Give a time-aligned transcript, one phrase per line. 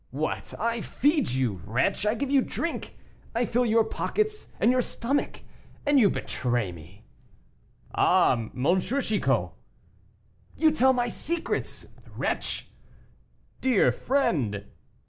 [0.09, 0.55] "What!
[0.57, 2.97] I feed you, wretch, I give you drink,
[3.35, 5.43] I fill your pockets and your stomach,
[5.85, 7.05] and you betray me."
[7.93, 8.31] "Ah!
[8.33, 8.79] M.
[8.79, 9.51] Chicot!"
[10.57, 11.85] "You tell my secrets,
[12.17, 12.71] wretch."
[13.59, 14.65] "Dear friend."